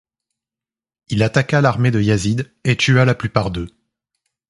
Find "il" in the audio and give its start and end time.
1.09-1.21